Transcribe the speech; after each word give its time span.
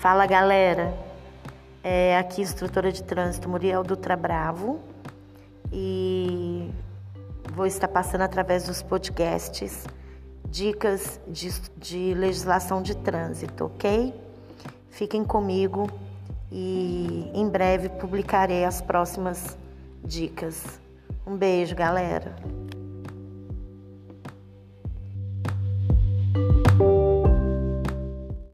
Fala 0.00 0.26
galera, 0.26 0.94
é 1.82 2.18
aqui 2.18 2.42
instrutora 2.42 2.92
de 2.92 3.02
trânsito 3.02 3.48
Muriel 3.48 3.82
Dutra 3.82 4.14
Bravo 4.14 4.78
e 5.72 6.70
vou 7.54 7.66
estar 7.66 7.88
passando 7.88 8.20
através 8.20 8.64
dos 8.64 8.82
podcasts 8.82 9.86
dicas 10.50 11.18
de, 11.26 11.50
de 11.78 12.14
legislação 12.14 12.82
de 12.82 12.94
trânsito, 12.94 13.64
ok? 13.64 14.14
Fiquem 14.90 15.24
comigo 15.24 15.90
e 16.52 17.30
em 17.34 17.48
breve 17.48 17.88
publicarei 17.88 18.66
as 18.66 18.82
próximas 18.82 19.56
dicas. 20.04 20.78
Um 21.26 21.36
beijo, 21.36 21.74
galera. 21.74 22.36